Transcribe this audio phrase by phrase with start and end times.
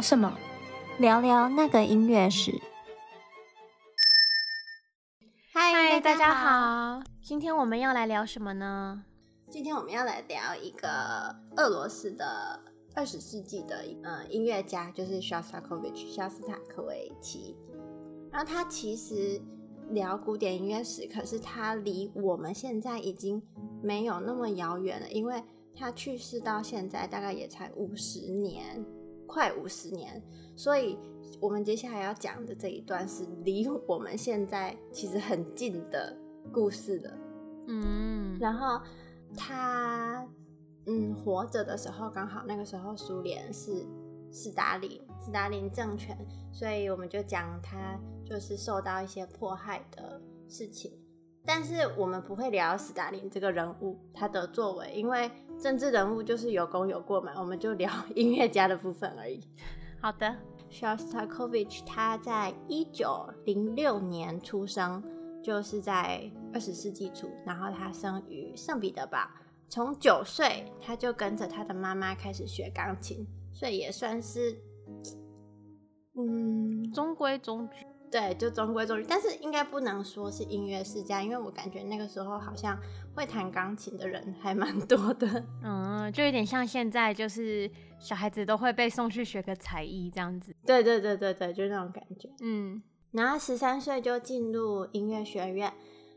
[0.00, 0.34] 聊什么？
[0.98, 2.58] 聊聊那个音乐史。
[5.52, 9.04] 嗨，大家好，今天我们要来聊什么呢？
[9.50, 12.58] 今天我们要来聊一个俄罗斯的
[12.94, 17.54] 二十世纪的呃音乐家，就是 Shostakovich 肖斯塔科维奇。
[18.32, 19.38] 然后他其实
[19.90, 23.42] 聊古典音乐史，可是他离我们现在已经
[23.82, 28.82] 没有那么遥远了，因为他去世到现在大概也才五十年，
[29.30, 30.22] 快五十年。
[30.56, 30.98] 所以
[31.40, 36.16] 我们接下来要讲的这一段是离我们现在其实很近的
[36.52, 37.18] 故事的。
[37.68, 38.80] 嗯，然后。
[39.36, 40.26] 他
[40.86, 43.86] 嗯活着的时候，刚好那个时候苏联是
[44.32, 46.18] 斯大林斯大林政权，
[46.52, 50.90] 所以我们就讲他就是受到一些迫害的事情。
[51.44, 59.40] 但是我们不会聊斯大林这个人物他的作为，因为政治人物就是有功有过嘛，我们就聊 音乐家的部分而已。
[60.00, 60.36] 好的
[60.70, 65.02] ，Shostakovich 他在一九零六年出生。
[65.42, 69.26] 就是在二十世纪初，然后他生于圣彼得堡。
[69.70, 74.54] 从九岁他就跟着他的妈妈开始学钢琴，所以也算是，
[76.14, 77.86] 嗯，中规中矩。
[78.10, 79.06] 对，就中规中矩。
[79.08, 82.76] 但是应该不能说是音乐世家，因为我感觉那个时候好像
[83.14, 85.44] 会弹钢琴的人还蛮多的。
[85.62, 90.54] 嗯，就有点像现在，就是小孩子都会被送去学个才艺这样子。
[90.66, 92.28] 对对对对对，就那种感觉。
[92.40, 92.82] 嗯。
[93.12, 95.72] 然后十三岁就进入音乐学院，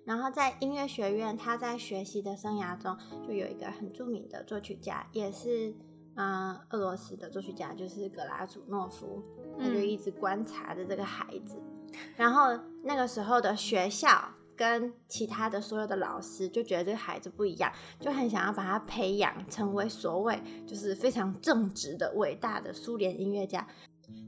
[0.06, 2.96] 然后在音乐学院，他在学习的生涯中
[3.28, 5.70] 就有一个很著名的作曲家，也是
[6.14, 9.24] 嗯、呃、俄罗斯的作曲家，就是格拉祖诺夫，
[9.60, 11.58] 他就一直观察着这个孩子。
[11.58, 11.73] 嗯、
[12.16, 23.68] 然后那个时候的学校跟其他的所有的老师就觉得这个孩子不一样，就很想要把他培养成为所谓就是非常正直的伟大的苏联音乐家。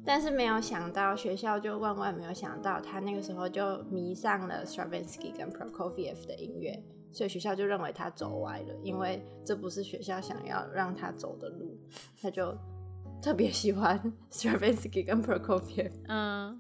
[0.06, 11.78] 但是没有想到，学校就万万没有想到，他那个时候就迷上了 Stravinsky 跟 Prokofiev 的音乐，所以学校就认为他走歪了，因为这不是学校想要让他走的路，
[12.22, 12.58] 他就
[13.22, 14.02] 特别喜欢
[14.32, 15.92] Stravinsky 跟 Prokofiev。
[16.08, 16.60] 嗯，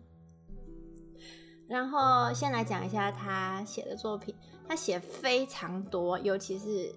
[1.67, 4.35] 然后先来讲一下他写的作品，
[4.67, 6.93] 他写非常多，尤其是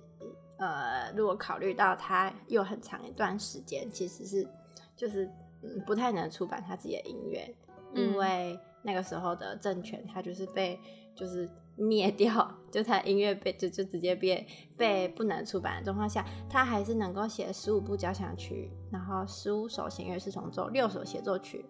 [0.59, 4.49] 呃，如果考虑到他有很长一段时间，其实是
[4.97, 5.31] 就是。
[5.61, 7.53] 嗯，不太能出版他自己的音乐，
[7.93, 10.79] 因为那个时候的政权，他就是被
[11.17, 14.47] 就是灭掉，就他音乐被就就直接被
[14.77, 21.67] 被不能出版的状况下，他还是能够写十五部交响曲，然后十五首弦乐四重奏，六首协奏曲，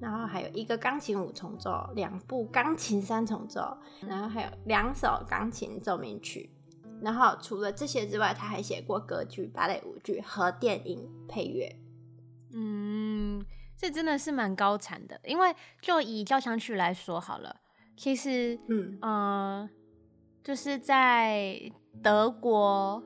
[0.00, 3.76] 然后还有一个钢琴五重奏，两部钢琴三重奏，
[4.06, 6.50] 然后还有两首钢琴奏鸣曲，
[7.02, 11.74] 然后除了这些之外，他还写过歌剧、芭蕾舞剧和电影配乐。
[12.52, 13.44] 嗯，
[13.76, 17.56] 这真的是蛮高产的，因为就以交响曲来说好了，
[17.96, 19.70] 其实，嗯呃，
[20.42, 21.60] 就是在
[22.02, 23.02] 德国，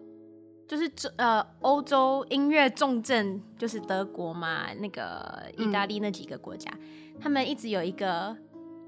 [0.73, 8.35] 就是呃欧洲音乐重镇就是德国嘛，那个意大利那几个国家，嗯、他们一直有一个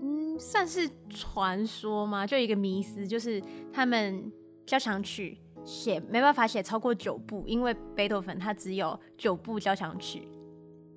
[0.01, 3.39] 嗯算是传说嘛，就一个迷思，就是
[3.71, 4.33] 他们
[4.65, 10.27] 交响曲写没办法写超过九部，因为贝多芬他只有九部交响曲。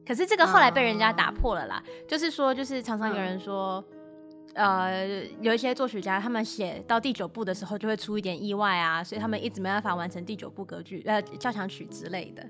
[0.07, 3.96] 可是这个后来被人家打破了啦，嗯、就是说，就是常常有人说，嗯、
[4.57, 12.43] 呃，有一些作曲家他们写到第九部的时候就会出一点意外啊，所以他们一直没办法完成第九部歌剧呃交响曲之类的。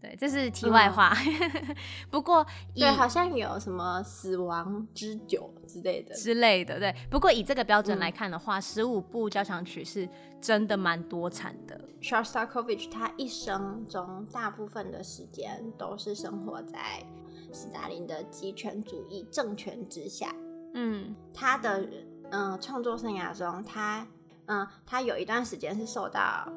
[0.00, 1.12] 对，这是题外话。
[1.12, 1.76] 嗯、
[2.08, 6.78] 不过，对，好像有什么死亡之酒之类的之类的。
[6.78, 10.08] 对，不过以这个标准来看的话，十五、嗯、部交响曲是
[10.40, 11.80] 真的蛮多产的。
[12.00, 17.04] Shostakovich 他一生中大部分的时间都是生活在
[17.52, 20.32] 斯大林的极权主义政权之下。
[20.80, 21.88] 嗯，他的
[22.30, 24.06] 嗯创、呃、作生涯中，他
[24.46, 26.48] 嗯、呃、他有一段时间是受到。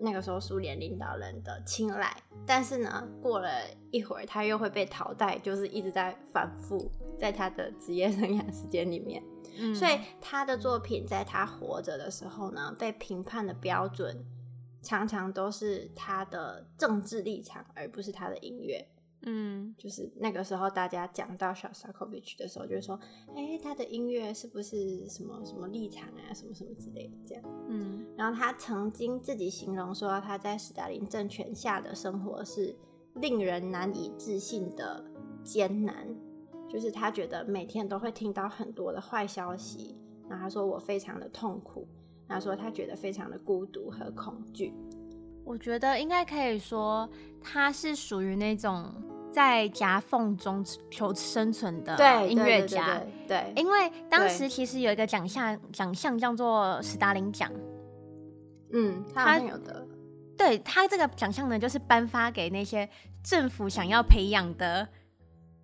[0.00, 3.48] 那个时候，苏联领导人的青睐，但是呢，过了
[3.92, 9.22] 一会儿，他又会被淘汰，就是一直在反复在他的职业生涯时间里面。
[9.56, 14.26] 嗯，所以他的作品在他活着的时候呢，被评判的标准
[14.82, 18.86] 常常都是他的政治立场，而不是他的音乐。
[19.26, 22.98] 嗯，就是那个时候，大家讲到 Shostakovich 的时候，就是说，
[23.34, 27.44] 哎、欸，他的音乐是不是什么什么立场啊，什么什么之类的这样。
[27.68, 32.76] 嗯，然后他曾经自己形容说，他在斯大林政权下的生活是
[33.14, 35.02] 令人难以置信的
[35.42, 36.06] 艰难，
[36.68, 39.96] 就是他觉得每天都会听到很多的坏消息，
[40.28, 41.88] 然后他说我非常的痛苦，
[42.26, 44.74] 然后说他觉得非常的孤独和恐惧。
[45.46, 47.08] 我觉得应该可以说，
[47.40, 48.92] 他是属于那种。
[49.34, 53.00] 在夹缝中求生存的音乐家。
[53.26, 57.50] 对，因为当时其实有一个奖项，奖项叫做史达林奖。
[58.72, 59.84] 嗯，他有的。
[60.38, 62.88] 对，他这个奖项呢，就是颁发给那些
[63.24, 64.86] 政府想要培养的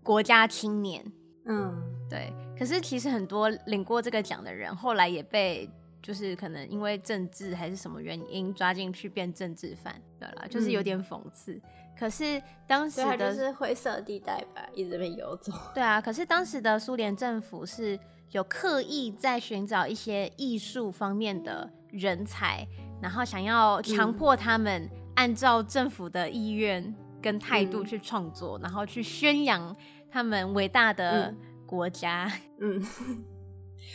[0.03, 1.05] 国家青年。
[1.45, 2.33] 嗯，对。
[2.59, 5.71] 可是其实很多领过这个奖的人，后来也被。
[6.03, 11.53] 就是可能因为政治还是什么原因抓进去变政治犯，对啦，就是有点讽刺。
[11.53, 11.63] 嗯、
[11.99, 15.53] 可是当时的就是灰色地带吧，一直被游走。
[15.75, 17.99] 对啊，可是当时的苏联政府是
[18.31, 22.67] 有刻意在寻找一些艺术方面的人才，
[23.03, 29.77] 然后想要强迫他们按照政府的意愿跟态度去创作，嗯、然后去宣扬
[30.11, 31.35] 他们伟大的
[31.67, 32.33] 国家。
[32.59, 32.83] 嗯。
[33.07, 33.25] 嗯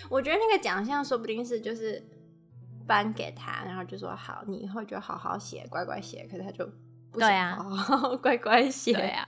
[0.10, 2.04] 我觉得那个奖项说不定是就是
[2.88, 6.28] 颁给他，然后就说好，你以后就好好写，乖乖写。
[6.30, 6.70] 可是他就
[7.12, 8.94] 不想好好 乖乖写。
[8.94, 9.28] 对啊。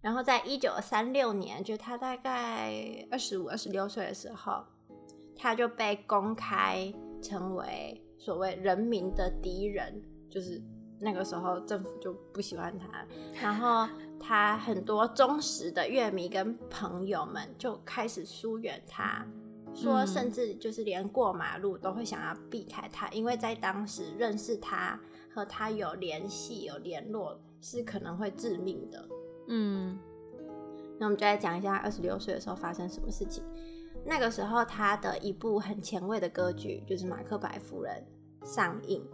[0.00, 2.72] 然后在一九三六年，就他大概
[3.10, 4.64] 二十五、二十六岁的时候，
[5.36, 6.92] 他就被公开
[7.22, 10.62] 成为所谓人民的敌人，就是
[11.00, 13.04] 那个时候政府就不喜欢他，
[13.40, 13.88] 然后。
[14.20, 19.26] 他很多忠实的乐迷跟朋友们就开始疏远他，
[19.74, 24.98] 说甚至就是连过马路都会想要避开他，因为在当时认识他
[25.32, 29.08] 和他有联系、有联络是可能会致命的。
[29.48, 29.98] 嗯，
[30.98, 33.42] 那我们就来讲一下二十六岁的时候发生什么事情。
[34.04, 38.04] 那个时候，他的一部很前卫的歌剧就是《马克白夫人》
[38.46, 39.04] 上映。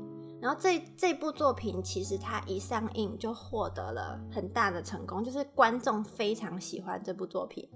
[0.45, 7.67] 然后这这部作品其实它一上映就获得了很大的成功，就是观众非常喜欢这部作品。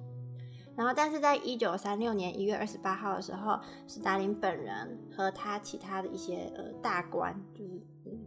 [0.76, 7.80] 然后，但是在一九三六年一月二十八号的时候，史达林本人和他其他的一些呃大官，就是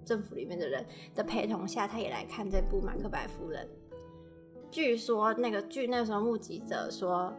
[0.04, 0.84] 政府里面的人
[1.14, 3.64] 的陪同下，他也来看这部《马克白夫人》。
[4.72, 7.32] 据说那个据那时候目击者说，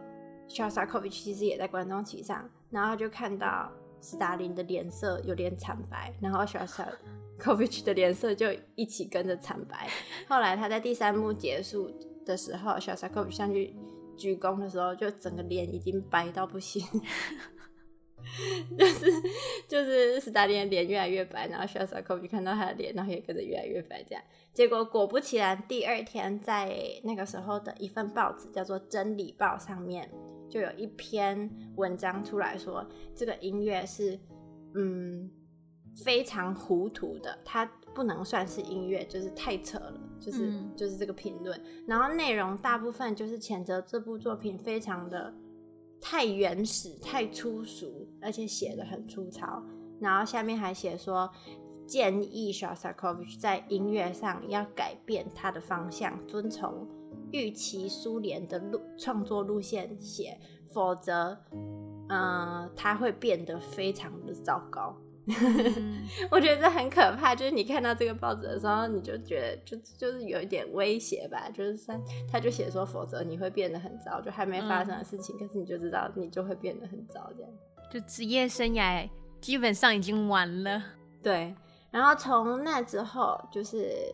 [0.47, 3.69] 肖斯塔科维奇其实也在观众席上，然后就看到。
[4.03, 6.91] 斯大林的脸色有点惨白，然后肖斯塔
[7.37, 9.89] 科维奇的脸色就一起跟着惨白。
[10.27, 11.89] 后来他在第三幕结束
[12.25, 13.73] 的时候，肖斯塔科维奇上去
[14.17, 16.85] 鞠躬的时候，就整个脸已经白到不行，
[18.77, 19.11] 就是
[19.69, 24.03] 就是斯大林的脸越来越白，然后肖斯塔科维奇看到他的脸，然后也跟着越来越白。
[24.03, 24.23] 这样，
[24.53, 30.11] 结果果不其然，第二天在那个时候的一份报纸叫做《真理报》上面。
[30.53, 34.19] 就有一篇文章出来说，这个音乐是
[34.75, 35.27] 嗯
[35.95, 37.65] 非常糊涂的，它
[37.95, 41.59] 不能算是音乐，就是太扯了，就是、嗯、就是这个评论。
[41.87, 45.33] 然后内容大部分就是谴责这部作品非常的
[45.99, 49.65] 太原始、太粗俗，而且写的很粗糙。
[49.99, 51.27] 然后下面还写说，
[51.85, 56.87] 建议小 sacovich 在音乐上要改变他的方向，遵从。
[57.31, 60.37] 预期苏联的路创作路线写，
[60.71, 64.95] 否则，嗯、呃，他会变得非常的糟糕。
[65.25, 71.99] 嗯、 我觉得这很可怕，就是你看到这个报纸的时候，你就觉得就就是有一点威胁吧，就是他
[72.33, 77.51] 他就写说，否则你会变得很糟，就还没发生的事情，嗯、可是你就知道你就会变得很糟，这样。
[77.91, 79.09] 就职业生涯
[79.41, 80.83] 基本上已经完了。
[81.23, 81.55] 对，
[81.93, 84.13] 然后从那之后就是。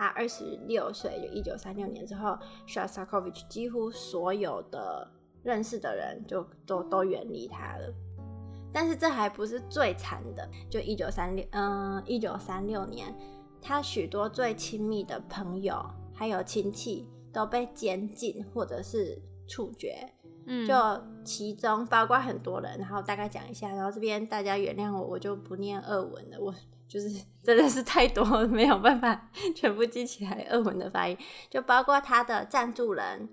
[0.00, 2.38] 他二十六岁，就一九三六年之后
[2.68, 5.10] ，s h o s t a k o v i c h 几乎所有的
[5.42, 7.92] 认识的人就都都远离他了。
[8.72, 13.12] 但是这还不是最惨的，就一九三六，嗯，一九三六年，
[13.60, 20.08] 他许多最亲密的朋友还有亲戚都被监禁或者是处决。
[20.46, 20.74] 嗯，就
[21.24, 26.54] 其中包括很多人，然后大概讲一下，然后这边大家原谅我，我就不念俄文了，我。
[26.88, 27.08] 就是
[27.44, 31.16] 真的是太多， 没有办法全部记起来俄文的发音，
[31.50, 33.28] 就包括他的赞助人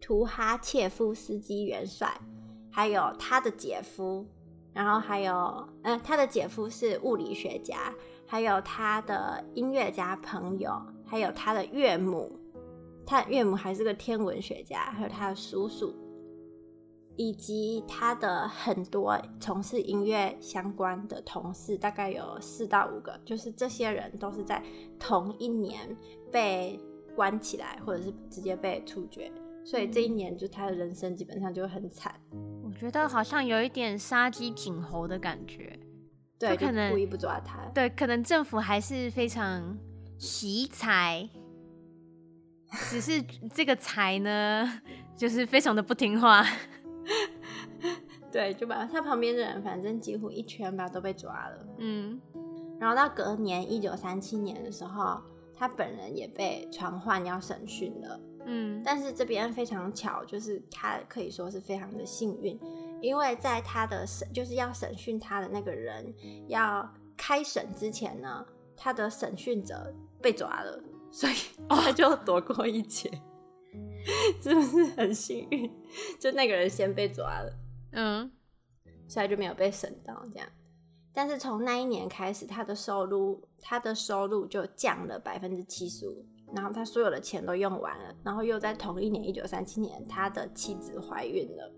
[0.00, 2.12] 图哈切夫斯基元帅，
[2.70, 4.26] 还有他的姐夫，
[4.72, 7.92] 然后还有、呃，他的姐夫是物理学家，
[8.26, 10.70] 还有他的音乐家朋友，
[11.04, 12.38] 还有他的岳母，
[13.04, 15.94] 他岳母还是个天文学家，还有他的叔叔。
[17.16, 24.62] 以及他的很多从事音乐相关的同事，大概有四到五个，就是这些人都是在
[24.98, 25.94] 同一年
[26.32, 26.80] 被
[27.14, 29.30] 关起来，或者是直接被处决，
[29.64, 32.14] 所以这一年就他的人生基本上就很惨。
[32.64, 35.78] 我觉得好像有一点杀鸡儆猴的感觉，
[36.38, 39.76] 对，可能故意不抓他，对，可能政府还是非常
[40.16, 41.28] 惜才，
[42.88, 44.80] 只是这个才呢，
[45.18, 46.46] 就是非常的不听话。
[48.30, 51.66] 对，就把他旁边的人，反正几乎一圈吧都被抓了。
[51.78, 52.20] 嗯，
[52.78, 55.20] 然后到隔年一九三七年的时候，
[55.54, 58.20] 他本人也被传唤要审讯了。
[58.46, 62.58] 嗯，但是这边非常巧，就是他可以说是非常的幸运，
[63.02, 66.14] 因为在他的审就是要审讯他的那个人
[66.48, 68.44] 要开审之前呢，
[68.74, 71.34] 他的审讯者被抓了，所以
[71.68, 73.10] 他就躲过一劫，
[74.40, 75.70] 是不是很幸运？
[76.18, 77.52] 就那个人先被抓了，
[77.92, 78.30] 嗯，
[79.08, 80.48] 所以就没有被审到这样。
[81.12, 86.24] 但是从那一年开始，他的收入他的收入就降了百分之七十五。
[86.52, 91.72] 然后他所有的钱都用完了，然后又在同一年一九三七年，他的妻子怀孕了。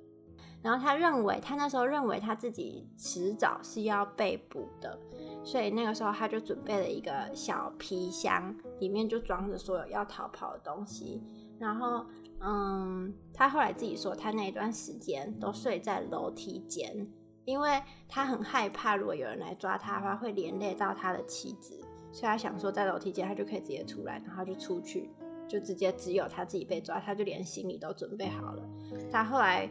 [0.62, 4.98] 然后他认为，他那时候认为他自己迟早是要被捕的，
[5.44, 11.22] 所以那个时候他就准备了一个小皮箱，里面就装着所有要逃跑的东西。
[11.58, 12.06] 然后，
[12.44, 17.06] 嗯，他后来自己说，他那一段时间都睡在楼梯间，
[17.44, 21.78] 因为他很害怕，如果有人来抓他的话，会连累到他的妻子。
[22.12, 25.08] 所以他想说，在楼梯间他就可以直接出来，然后就出去，
[25.48, 28.68] 就直接只有他自己被抓，他就连行李都准备好了。
[29.10, 29.70] 他后来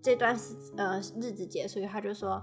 [0.00, 2.42] 这段时呃日子结束，他就说，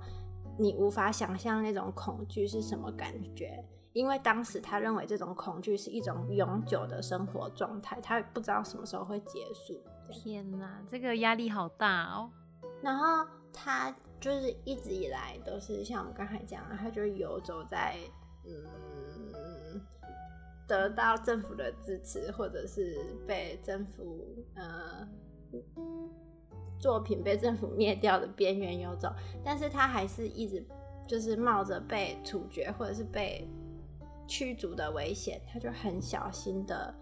[0.58, 9.82] 你无法想象那种恐惧是什么感觉，因为当时他认为这种恐惧是一种永久的生活状态，他不知道什么时候会结束。
[10.12, 12.30] 天哪，这个压力好大哦。
[12.82, 17.96] 然后他就是一直以来都是像我们刚才讲的，他就游走在
[18.46, 19.82] 嗯。
[20.68, 25.08] 得到政府的支持，或者是被政府呃
[26.80, 29.12] 作品被政府灭掉的边缘游走，
[29.44, 30.64] 但是他还是一直
[31.08, 33.50] 就是冒着被处决或者是被
[34.30, 36.94] 驱逐的危险，他就很小心的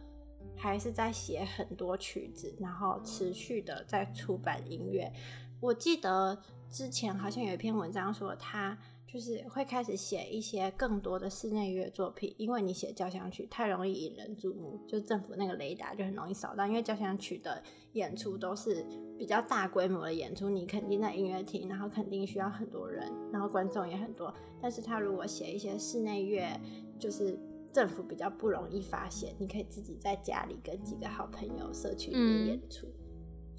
[0.56, 5.12] 还是在写很多曲子，然后持续的在出版音乐。
[5.60, 6.42] 我记得
[6.72, 8.78] 之前好像有一篇文章说他。
[9.10, 16.68] 就是会开始写一些更多的室内乐作品，因为你写交响曲太容易引人注目，就政府那个雷达就很容易扫到。
[16.68, 18.86] 因为交响曲的演出都是
[19.18, 24.32] 比较大规模的演出，你肯定在音乐厅，然后肯定需要很多人，然后观众也很多。
[24.62, 26.60] 但是他如果写一些室内乐，
[27.00, 27.38] 就是
[27.72, 32.88] 政府比较不容易发现，你可以自己在家里跟几个好朋友社区里演出，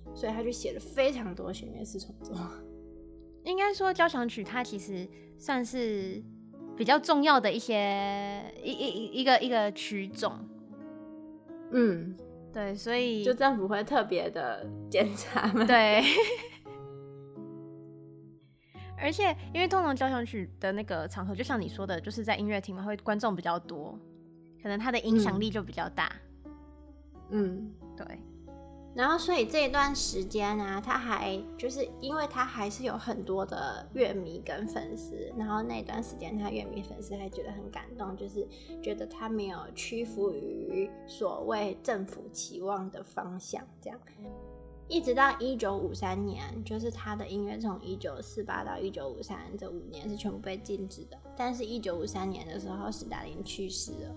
[0.07, 2.35] 嗯、所以他就写了非常多弦乐四重奏。
[3.45, 5.09] 应该说交响曲它其实。
[5.41, 6.21] 算是
[6.77, 10.33] 比较重要的一些一一一一个一个曲种，
[11.71, 12.17] 嗯，
[12.53, 16.03] 对，所以就政府会特别的检查嘛，对。
[19.01, 23.99] 而且因为通常交响曲的那个场合，就像你说的，就是在音乐厅嘛，会观众比较多，
[24.63, 26.13] 可能它的影响力就比较大，
[27.31, 28.07] 嗯，对。
[28.95, 35.33] 然后，所以这一段时间呢、啊，他还就是因为他还是有很多的乐迷跟粉丝。
[35.37, 38.45] 然后那段时间，他乐迷粉丝还觉得很感动，就是
[38.83, 43.63] 觉得他没有屈服于所谓政府期望的方向。
[43.81, 44.01] 这样，
[44.89, 51.19] 一直到一九五三年，就是他的音乐从一九四八到一九五三这五年是全部被禁止的。
[51.37, 54.15] 但是，一九五三年的时候，史大林去世了。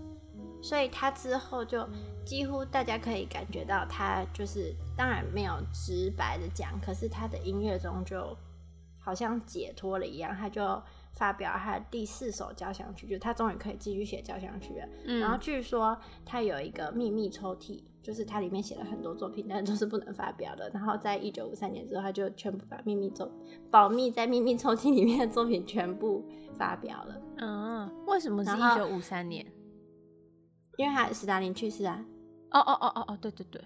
[0.63, 1.87] 所以他之后就
[2.23, 8.37] 几乎大家可以感觉到他就是，当然没有直白的讲，可是他的音乐中就
[8.99, 10.61] 好像解脱了一样，他就
[11.13, 14.87] 发表他的第四首交响曲，就他终于可以继续写交响曲了。
[15.05, 15.19] 嗯。
[15.19, 20.69] 然后据说他有一个秘密抽屉，就是他里面写了很多作品，但都是不能发表的。
[20.73, 23.29] 然后在一九五三年之后，他就全部把秘密抽
[23.69, 26.25] 保密在秘密抽屉里面的作品全部
[26.57, 27.21] 发表了。
[27.37, 29.45] 嗯，为什么是一九五三年？
[30.77, 32.03] 因为他斯大林去世啊，
[32.51, 33.61] 哦哦哦哦哦，对对对，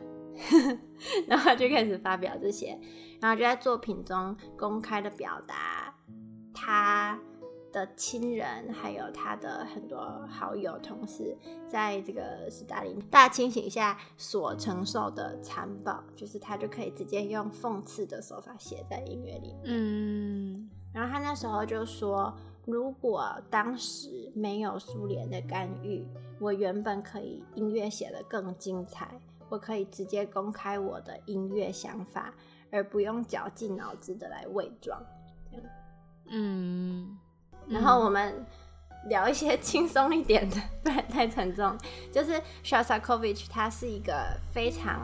[1.28, 2.78] 然后他就开始发表这些，
[3.22, 5.96] 然后就在作品中公开的表达
[6.54, 7.18] 他
[7.76, 19.64] 的亲人，还有他的很多好友、同事，在这个斯大林大清醒下所承受的残暴，就是他就可以直接用讽刺的手法写在音乐里面。
[19.66, 22.34] 嗯，然后他那时候就说。
[22.68, 26.04] 如果当时没有苏联的干预，
[26.40, 32.34] 我原本可以音乐写得更精彩，我可以直接公开我的音乐想法，
[32.72, 35.00] 而不用绞尽脑汁的来伪装。
[36.32, 37.16] 嗯，
[37.68, 38.46] 然后我们
[39.08, 41.78] 聊一些 轻松一点的，不然太沉重。
[42.12, 45.00] 就是 Shostakovich，他是一个非常，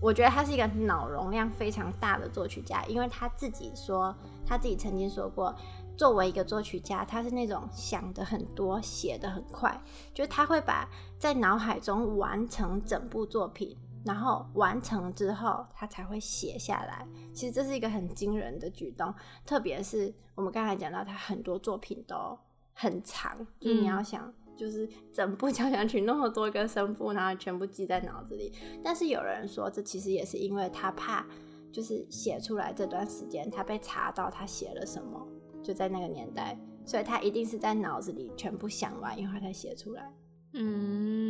[0.00, 4.14] 我觉得他是一个脑容量非常大的作曲家，因为他自己说，
[4.46, 5.54] 他自己曾经说过。
[5.96, 9.78] 作为一个作曲家，他是那种想的很多、写的很快，
[10.14, 10.88] 就是他会把
[11.18, 17.06] 在脑海中完成整部作品，然后完成之后他才会写下来。
[17.32, 19.14] 其实这是一个很惊人的举动，
[19.44, 22.38] 特别是我们刚才讲到他很多作品都
[22.72, 28.52] 很长，就是你要想就是整部交响曲那么多个声部，然后全部记在脑子里。
[28.82, 31.26] 但是有人说，这其实也是因为他怕，
[31.72, 35.26] 就是写出来这段时间他被查到他写了什么，
[35.62, 40.12] 就在那个年代，所以他一定是在脑子里全部想完以后才写出来。
[40.52, 41.29] 嗯，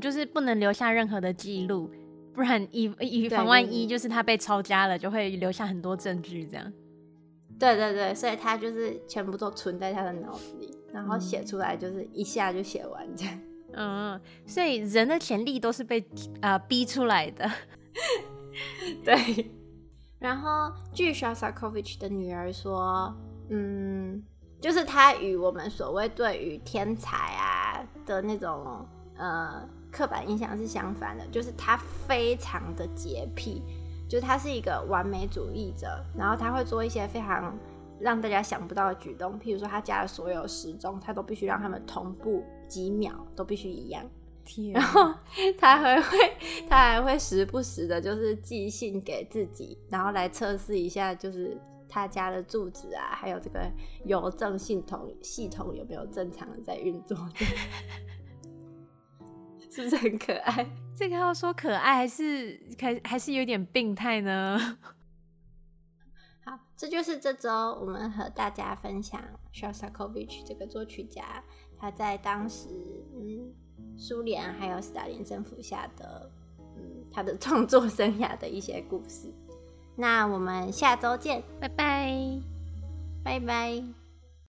[0.00, 1.90] 就是不能留下任何的记录，
[2.32, 6.72] 不然以以防万一，就是他被抄家了，就会留下很多证据这样。
[7.58, 13.40] 对对对，所以他就是全部都存在他的脑子里，然后写出来就是一下就写完这样。
[13.72, 16.00] 嗯，所以人的潜力都是被
[16.40, 17.50] 啊、呃、逼出来的。
[19.04, 19.50] 对。
[20.18, 23.14] 然后据 Shostakovich 的女儿说，
[23.50, 24.22] 嗯，
[24.60, 28.86] 就是他与我们所谓对于天才啊的那种
[29.18, 31.76] 呃刻板印象是相反的，就是他
[32.06, 33.62] 非常的洁癖。
[34.08, 37.58] 就他是一个完美主义者，然后他会做一些非常
[37.98, 44.04] 让大家想不到的举动，譬如说他家的所有时钟，他都必须让他们同步几秒，都必须一样。
[44.44, 44.72] 天。
[44.74, 45.12] 然后
[45.58, 46.16] 他还会，
[46.68, 53.68] 他还会时不时的，就是寄信给自己，然后来测试一下，就是他家的住址啊，还有这个
[54.04, 57.18] 邮政系统系统有没有正常的在运作。
[59.76, 60.66] 是不是很可爱？
[60.96, 64.58] 这个要说可爱还是还还是有点病态呢？
[66.42, 71.44] 好，这就是这周我们和大家分享 Shostakovich 这个作曲家，
[71.78, 72.68] 他在当时
[73.14, 73.52] 嗯
[73.98, 76.30] 苏联还有斯大林政府下的
[76.76, 79.30] 嗯他的创作生涯的一些故事。
[79.94, 82.40] 那我们下周见，拜拜，
[83.22, 84.05] 拜拜。